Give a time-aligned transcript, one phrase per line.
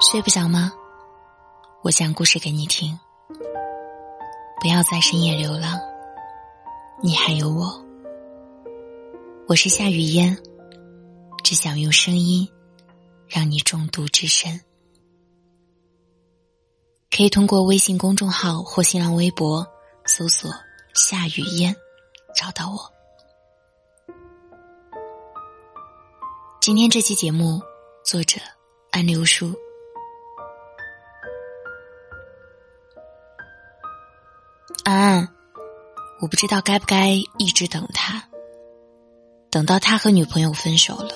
[0.00, 0.72] 睡不着吗？
[1.82, 2.98] 我讲故事给你听。
[4.60, 5.80] 不要在深夜流浪，
[7.02, 7.82] 你还有我。
[9.48, 10.36] 我是夏雨嫣，
[11.42, 12.48] 只想用声音
[13.26, 14.60] 让你中毒至深。
[17.10, 19.66] 可以通过微信公众号或新浪微博
[20.06, 20.50] 搜索
[20.94, 21.74] “夏雨嫣”
[22.34, 22.78] 找到我。
[26.60, 27.60] 今天这期节目，
[28.04, 28.40] 作者
[28.92, 29.54] 安流书。
[34.84, 35.28] 安安，
[36.20, 38.22] 我不知道该不该一直等他，
[39.50, 41.10] 等到他和女朋友分手了，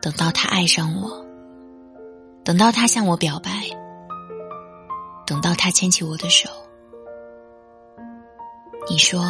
[0.00, 1.22] 等到他爱上我，
[2.44, 3.50] 等到他向我表白，
[5.26, 6.48] 等到他牵起我的手，
[8.88, 9.22] 你说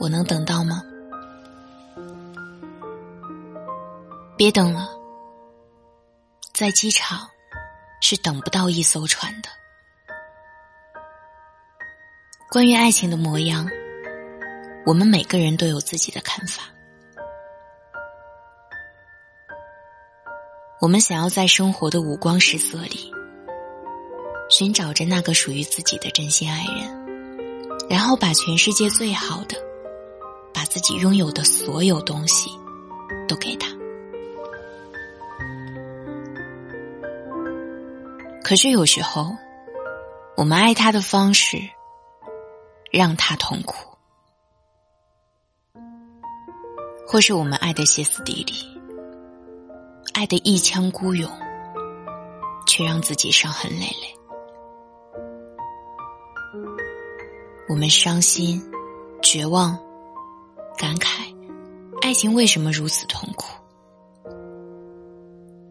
[0.00, 0.82] 我能等到吗？
[4.36, 4.88] 别等了，
[6.56, 7.28] 在机场
[8.00, 9.48] 是等不到一艘船的。
[12.50, 13.68] 关于爱情的模样，
[14.86, 16.62] 我们每个人都有自己的看法。
[20.80, 23.12] 我们想要在生活的五光十色里，
[24.48, 29.58] 寻找着那个属于自己的真心爱人，然后把全世界最好的，
[30.54, 32.48] 把自己拥有的所有东西，
[38.46, 39.36] 可是有时候，
[40.36, 41.58] 我们爱他的方式。
[42.92, 43.98] 让他痛苦，
[47.06, 48.80] 或是我们爱的歇斯底里，
[50.14, 51.28] 爱的一腔孤勇，
[52.66, 54.16] 却让自己伤痕累累。
[57.68, 58.62] 我们伤心、
[59.20, 59.76] 绝望、
[60.78, 61.34] 感慨，
[62.00, 63.48] 爱情为什么如此痛苦？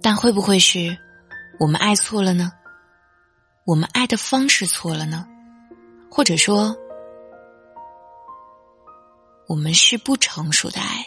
[0.02, 0.96] 但会不会是
[1.60, 2.52] 我们爱错了呢？
[3.66, 5.28] 我们爱的方式错了呢？
[6.12, 6.78] 或者说？
[9.48, 11.04] 我们是不成熟的爱。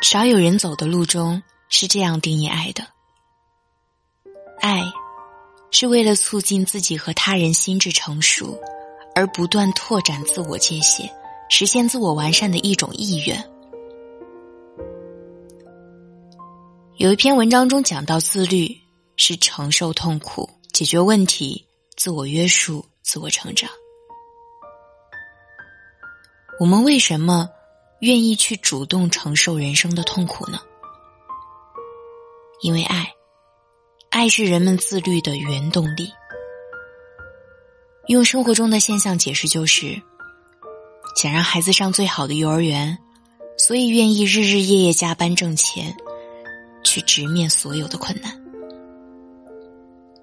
[0.00, 2.82] 少有人走的路中是这样定义爱的：
[4.60, 4.82] 爱
[5.70, 8.60] 是为了促进自己和他人心智成熟，
[9.14, 11.08] 而不断拓展自我界限，
[11.48, 13.48] 实现自我完善的一种意愿。
[16.98, 18.76] 有一篇文章中讲到，自律
[19.14, 21.64] 是承受痛苦、解决问题。
[21.96, 23.70] 自我约束，自我成长。
[26.58, 27.48] 我们为什么
[28.00, 30.58] 愿意去主动承受人生的痛苦呢？
[32.62, 33.12] 因为爱，
[34.10, 36.10] 爱是人们自律的原动力。
[38.08, 40.02] 用生活中的现象解释，就是
[41.14, 42.98] 想让孩子上最好的幼儿园，
[43.56, 45.96] 所以愿意日日夜夜加班挣钱，
[46.88, 48.32] 去直面所有的困难。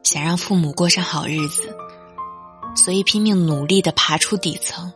[0.02, 1.76] 想让父母过上好日子，
[2.76, 4.92] 所以拼命努力的爬出底层，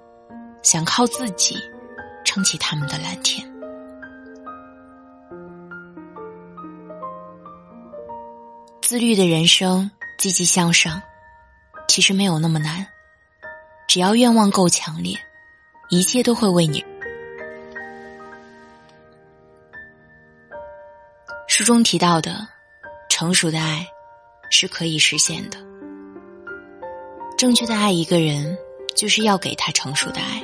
[0.64, 1.56] 想靠自己
[2.26, 3.48] 撑起他们的蓝天。
[8.82, 11.00] 自律的人生，积极向上，
[11.88, 12.88] 其实没有那么难。
[13.88, 15.16] 只要愿望够强烈，
[15.90, 16.84] 一切都会为你。
[21.60, 22.48] 书中提到的
[23.10, 23.86] 成熟的爱。
[24.50, 25.58] 是可以实现的。
[27.38, 28.58] 正确的爱一个人，
[28.96, 30.42] 就是要给他成熟的爱。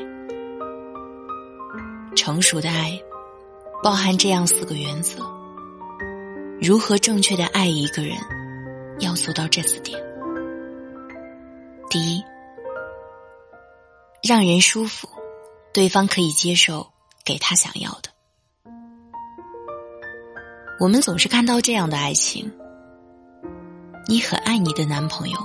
[2.17, 3.01] 成熟的爱，
[3.81, 5.25] 包含这样四个原则。
[6.61, 8.15] 如何正确的爱一个人，
[8.99, 9.97] 要做到这四点：
[11.89, 12.21] 第一，
[14.21, 15.07] 让人舒服，
[15.73, 16.91] 对方可以接受，
[17.23, 18.04] 给他想要的。
[20.77, 22.51] 我们总是看到这样的爱情。
[24.07, 25.37] 你很爱你的男朋友，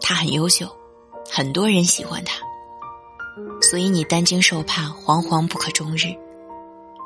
[0.00, 0.68] 他很优秀，
[1.30, 2.40] 很多人喜欢他，
[3.62, 6.14] 所以你担惊受怕，惶惶不可终日。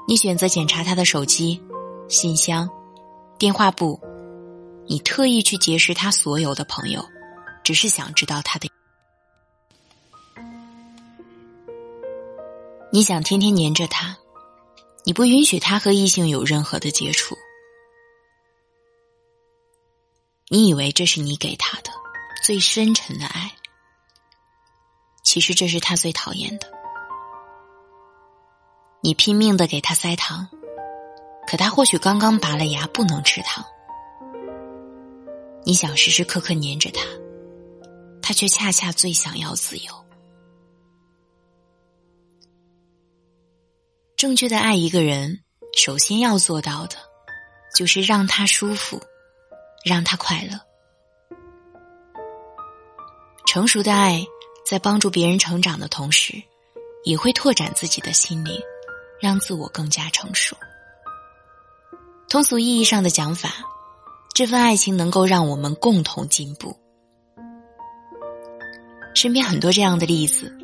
[0.09, 1.63] 你选择检查他的手机、
[2.09, 2.69] 信箱、
[3.39, 4.01] 电话簿，
[4.87, 7.05] 你特意去结识他所有的朋友，
[7.63, 8.69] 只是想知道他的。
[12.91, 14.19] 你想天天黏着他，
[15.05, 17.37] 你不允许他和异性有任何的接触。
[20.53, 21.91] 你以为这是你给他的
[22.45, 23.51] 最深沉的爱，
[25.25, 26.71] 其实这是他最讨厌的。
[29.01, 30.47] 你拼命的给他塞糖，
[31.49, 33.65] 可他或许刚刚拔了牙，不能吃糖。
[35.65, 37.01] 你想时时刻刻黏着他，
[38.21, 39.91] 他却恰恰最想要自由。
[44.17, 45.43] 正确的爱一个人，
[45.79, 46.97] 首先要做到的，
[47.75, 49.01] 就是让他舒服，
[49.85, 50.59] 让他快乐。
[53.47, 54.25] 成熟的爱，
[54.65, 56.43] 在帮助别人成长的同时，
[57.05, 58.59] 也会拓展自己的心灵，
[59.21, 60.57] 让自我更加成熟。
[62.29, 63.51] 通俗意义上的讲法，
[64.33, 66.75] 这份爱情能够让我们共同进步。
[69.15, 70.57] 身边很多这样的例子：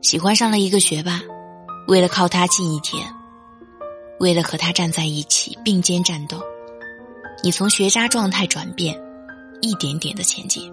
[0.00, 1.20] 喜欢上了一个学霸，
[1.86, 3.14] 为了靠他近一点，
[4.18, 6.42] 为了和他站在一起并肩战斗，
[7.44, 8.98] 你从学渣状态转变，
[9.60, 10.72] 一点点的前进。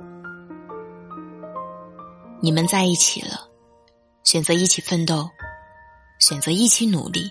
[2.40, 3.46] 你们在一起了，
[4.24, 5.30] 选择一起奋斗，
[6.20, 7.30] 选择一起努力，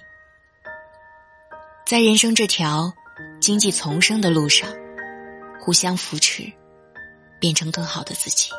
[1.87, 2.93] 在人生这条
[3.41, 4.69] 经济丛生的路上，
[5.59, 6.53] 互相扶持，
[7.41, 8.51] 变成更好的自己。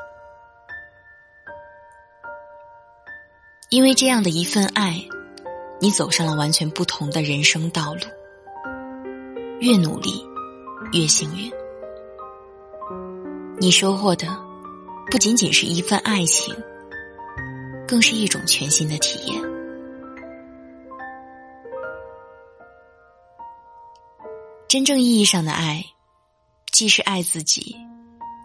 [3.70, 5.00] 因为这样的一份爱，
[5.80, 8.02] 你走上了完全不同的人生道路。
[9.60, 10.26] 越努力，
[10.94, 11.52] 越幸运。
[13.60, 14.28] 你收获的。
[15.10, 16.56] 不仅仅是一份爱情，
[17.86, 19.42] 更是一种全新的体验。
[24.70, 25.84] 真正意义上的爱，
[26.72, 27.76] 既是爱自己，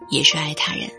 [0.09, 0.89] 也是爱他人。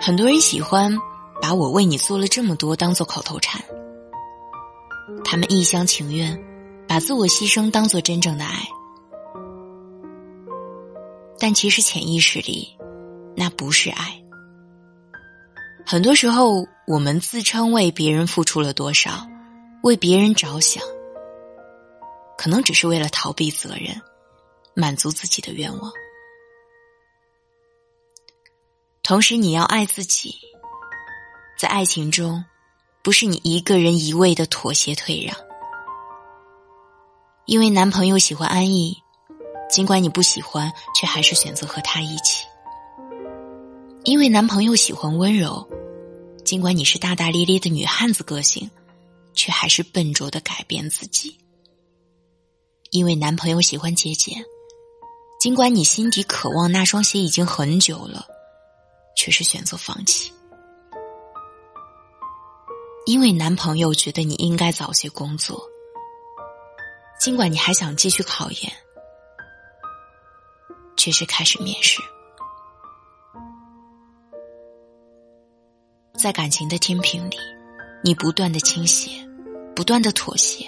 [0.00, 0.96] 很多人喜欢
[1.42, 3.62] 把我为你做了这么多当做口头禅，
[5.22, 6.42] 他们一厢情愿，
[6.88, 8.66] 把自我牺牲当做真正的爱。
[11.38, 12.76] 但其实潜意识里，
[13.36, 14.20] 那不是爱。
[15.86, 19.28] 很多时候，我们自称为别人付出了多少，
[19.82, 20.82] 为别人着想，
[22.36, 24.00] 可能只是为了逃避责任，
[24.74, 25.92] 满足自己的愿望。
[29.02, 30.34] 同时，你要爱自己，
[31.58, 32.44] 在爱情中，
[33.02, 35.34] 不是你一个人一味的妥协退让，
[37.48, 38.94] 因为男朋友喜欢安逸。
[39.70, 42.46] 尽管你不喜欢，却还是选择和他一起。
[44.04, 45.66] 因为男朋友喜欢温柔，
[46.44, 48.70] 尽管你是大大咧咧的女汉子个性，
[49.32, 51.38] 却还是笨拙的改变自己。
[52.90, 54.44] 因为男朋友喜欢节俭，
[55.40, 58.26] 尽管你心底渴望那双鞋已经很久了，
[59.16, 60.30] 却是选择放弃。
[63.06, 65.62] 因为男朋友觉得你应该早些工作，
[67.18, 68.72] 尽管你还想继续考研。
[71.00, 72.02] 却是开始面试，
[76.18, 77.36] 在感情的天平里，
[78.02, 79.08] 你不断的倾斜，
[79.76, 80.66] 不断的妥协，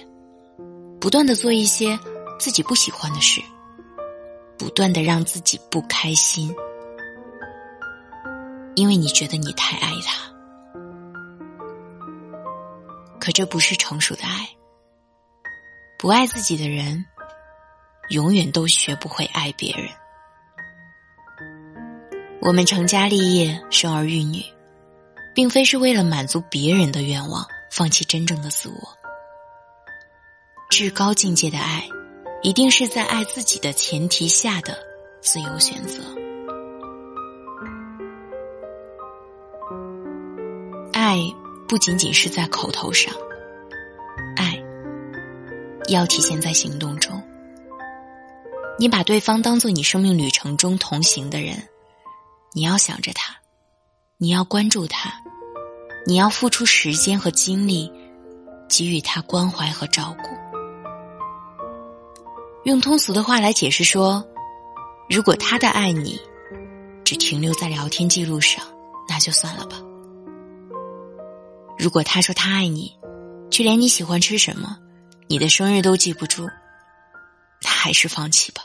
[1.00, 1.99] 不断的做一些
[2.38, 3.43] 自己不喜欢的事，
[4.56, 6.55] 不断的让自己不开心，
[8.76, 10.32] 因为你觉得你太爱他。
[13.19, 14.49] 可这不是成熟的爱，
[16.00, 17.05] 不爱自己的人，
[18.08, 19.87] 永远都学不会爱别人。
[22.41, 24.43] 我们成家立业、生儿育女，
[25.35, 28.97] 并非是为了满足别人的愿望，放弃真正的自我。
[30.70, 31.87] 至高境界的爱，
[32.41, 34.79] 一定是在爱自己的前提下的
[35.20, 36.03] 自由选择。
[40.94, 41.19] 爱
[41.69, 43.13] 不仅仅是在口头上，
[44.39, 44.49] 爱
[45.94, 47.23] 要体现在行动中。
[48.79, 51.63] 你把对方当做你生命旅程中同行的人。
[52.53, 53.37] 你要想着他，
[54.19, 55.13] 你要关注他，
[56.06, 57.93] 你要付出时间和精力，
[58.69, 60.31] 给予他关怀和照顾。
[62.65, 64.27] 用通俗的话来解释说，
[65.09, 66.20] 如果他的爱你
[67.05, 68.65] 只停留在聊天记录上，
[69.09, 69.77] 那就算了吧；
[71.79, 72.93] 如果他说他爱你，
[73.51, 74.77] 却连你喜欢吃什么、
[75.31, 76.51] 你的生日都记不住，
[77.63, 78.65] 那还是放弃吧。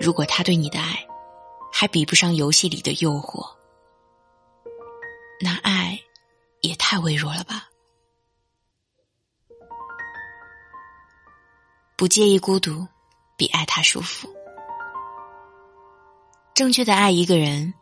[0.00, 1.04] 如果他对你的爱，
[1.72, 3.44] 还比不上游戏里的诱惑，
[5.40, 5.98] 那爱
[6.60, 7.68] 也太微弱了吧？
[11.96, 12.86] 不介意孤独，
[13.36, 14.32] 比爱他舒服。
[16.54, 17.74] 正确的爱一个人，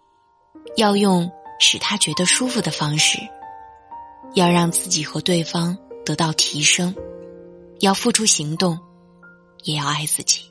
[0.79, 3.19] 要用使他觉得舒服的方式，
[4.33, 6.93] 要让自己和对方得到提升，
[7.79, 8.79] 要付出行动，
[9.63, 10.43] 也要爱自己。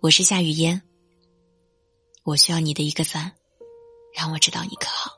[0.00, 0.80] 我是夏雨嫣。
[2.22, 3.32] 我需要你的一个赞，
[4.14, 5.17] 让我知道你可好。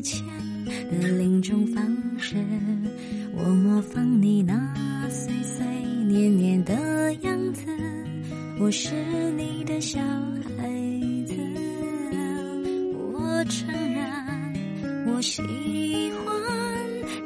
[0.00, 0.24] 秋千
[0.64, 1.84] 的另一种方
[2.18, 2.36] 式。
[3.34, 4.54] 我模仿你那
[5.10, 5.62] 碎碎
[6.06, 7.62] 念念的样子，
[8.58, 8.94] 我是
[9.36, 10.68] 你的小孩
[11.26, 11.34] 子。
[13.12, 16.32] 我承认，我喜欢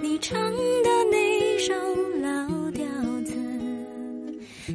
[0.02, 1.73] 你唱的那首
[2.21, 2.87] 老调
[3.25, 3.33] 子，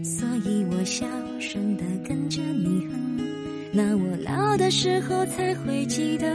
[0.04, 1.06] 所以我小
[1.40, 3.20] 声的跟着你哼。
[3.72, 6.28] 那我老的时候才会记得，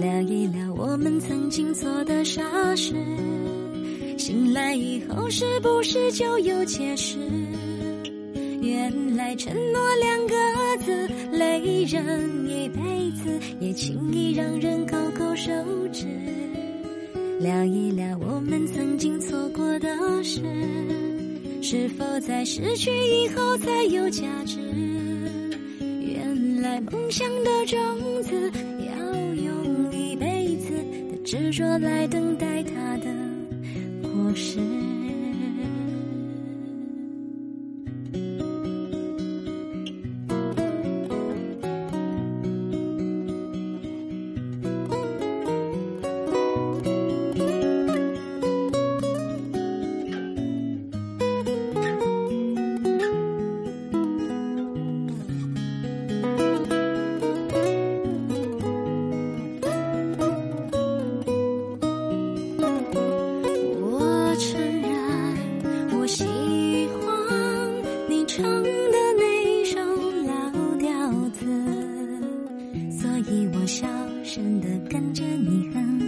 [0.00, 2.40] 聊一聊我们曾经做的傻
[2.76, 2.94] 事。
[4.16, 7.18] 醒来以后是不是就有解释？
[8.60, 15.50] 原来承诺两个字累人一辈子，也轻易让人勾勾手
[15.92, 16.06] 指。
[17.40, 19.88] 聊一聊我们曾经错过的
[20.22, 20.40] 事，
[21.60, 24.58] 是否在失去以后才有价值？
[25.80, 28.52] 原来梦想的种子
[31.30, 33.10] 执着来等待它的
[34.00, 34.97] 果实。
[73.68, 73.86] 小
[74.24, 76.00] 声的跟着你哼。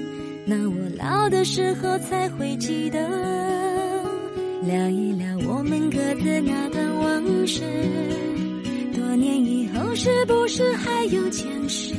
[0.47, 2.99] 那我老的时候才会记得，
[4.63, 7.61] 聊一聊我们各自那段往事。
[8.95, 11.95] 多年以后，是不是还有前世？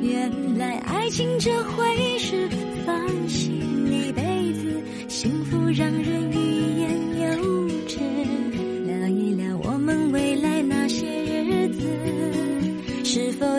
[0.00, 2.48] 原来爱情这回事，
[2.86, 6.27] 放心一辈子，幸福让人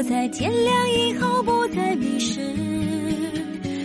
[0.03, 2.39] 在天亮以后不再迷失？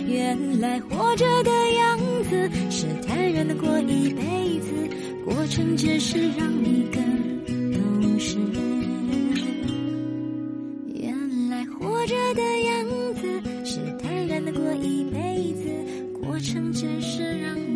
[0.07, 4.21] 原来活着的样子是坦然的过一辈
[4.59, 4.71] 子，
[5.25, 7.03] 过程只是让你更
[7.73, 8.37] 懂事。
[10.93, 13.27] 原来活着的样子
[13.65, 15.69] 是坦然的过一辈子，
[16.21, 17.74] 过程只是让你。